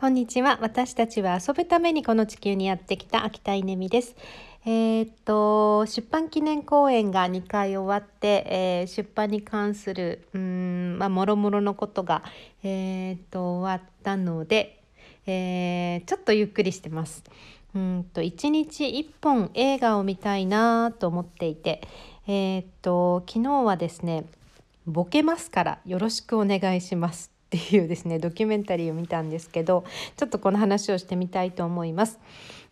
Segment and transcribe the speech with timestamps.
[0.00, 0.58] こんにちは。
[0.62, 4.16] 私たちは遊ぶためにこの地球にやってきた秋田稲美です。
[4.64, 12.22] えー、っと出版記念公演が2回終わって、えー、出版に関するうんまあもろもろのことが
[12.62, 14.82] えー、っと終わったので、
[15.26, 17.22] えちょっとゆっくりしてます。
[17.74, 21.82] うんと1日1本映画を見たいなと思っていて、
[22.26, 24.24] えっと昨日はですね
[24.86, 29.84] 「ボケますからよろしくお願いします」っていうですねドキュメンタリーを見たんですけど
[30.16, 32.20] ちょっとこの話をしてみたいと思います。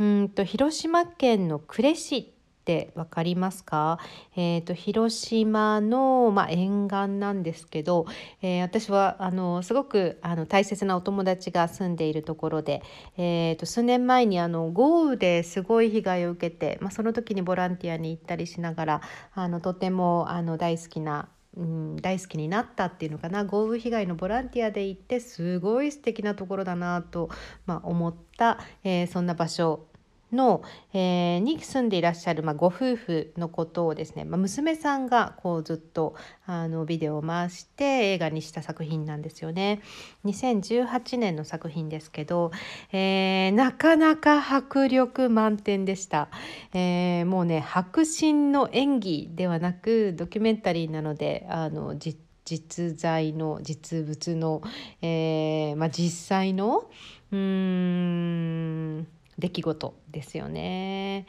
[0.00, 2.34] うんと広島県の呉市
[2.64, 3.98] って分かりますか、
[4.36, 8.06] えーと、広島の、まあ、沿岸なんですけど、
[8.40, 12.82] えー、私はあのすごくあの大切なお友達が住んでいるところで、
[13.18, 19.00] えーと、数年前にあの豪雨ですごい被害を受けて、まあ、その時にボランティアに行ったりしながら
[19.34, 23.44] あのとてもあの大好きなうん、大好きになったっていうのかな。
[23.44, 27.30] 豪雨被害のボランティアで行ってすごい素敵なところだなと、
[27.66, 29.86] まあ、思った、えー、そんな場所。
[30.34, 36.14] の、えー、に住んでいらっしゃる、まあ、ご夫婦のことをですね、まあ、娘さんがこうずっと
[36.46, 39.80] あのビデオを回して映画にした作品なんですよね。
[40.24, 42.50] 2018年の作品ですけど、
[42.92, 46.28] えー、なかなか迫力満点でした。
[46.72, 54.62] えー、もうね迫真の演技ではなくドキュメンタリーなのであの実実在の実物の、
[55.00, 56.90] えーまあ、実際の
[57.32, 59.06] うーん
[59.38, 61.26] 出来事ですよね。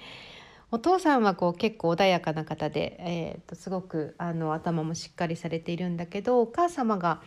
[0.71, 7.21] お父さんはこう結構穏やかな方で、えー、とすごくあの頭もしっかりされているんだけどお母様が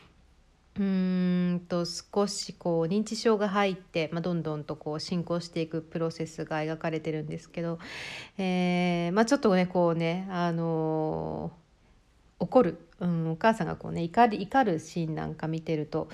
[0.79, 7.79] うんと少しこう認知症が入って、まあ、どんどんとこう進行していくプロセスが描かれてるんですけど、
[8.39, 16.09] えーまあ、ちょっとねこうね、あのー、怒るうん、お母さんがこうね怒り怒るシーンなんか見てると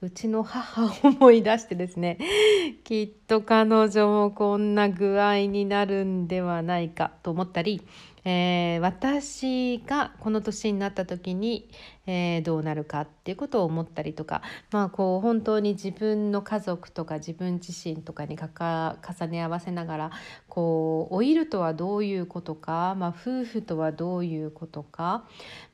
[0.00, 2.18] うちの母を思い出してですね
[2.84, 7.82] きっと彼女もこんな具合になるんではないかと思ったり
[8.30, 11.70] えー、私がこの年になった時に、
[12.06, 20.10] えー、どうなるかっていうことを思ったりとか、まあ、こう本当に自分の家族とか自分自身とかにかか重ね合わせながら
[20.46, 25.24] こう老いるとはどういうことか、まあ、夫婦とはどういうことか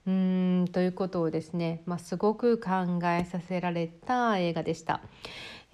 [0.07, 2.71] うんということをですね、まあ、すごく考
[3.09, 5.01] えさせられた映画でした。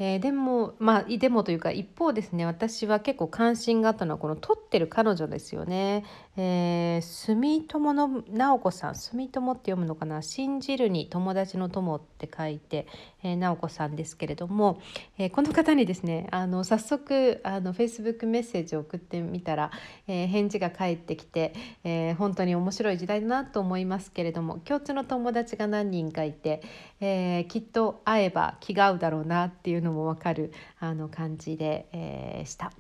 [0.03, 6.05] えー、でもまあでもというか一方ですね私は結構関心があったのはこの撮ってる彼女ですよね。
[6.37, 10.23] えー、住友の直子さん住友って読むのかな？
[10.23, 12.87] 信じるに友達の友って書いて、
[13.23, 14.81] えー、直子さんですけれども、
[15.19, 19.71] えー、この方にですねあの早速あの Facebook メッセージを送ってみたら、
[20.09, 21.53] えー、返事が返ってきて、
[21.85, 26.63] えー、本当に面白い時代だなと思いますけれども共通の友達が何人かいて、
[27.01, 32.73] えー、きっと会えば気が合うだろうなっていうのも分かるあの感じで、えー、した。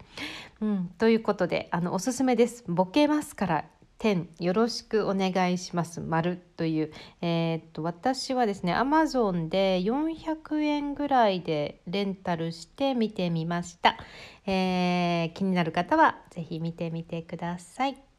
[0.60, 2.64] うん、ということであのおすすめです。
[2.68, 3.64] ボケますから
[4.00, 13.96] 点よろしくお願いします丸という、えー、っと私はですね Amazon で400円ぐらいでレンタルして見てみました、
[14.46, 18.09] えー、気になる方は是非見てみてください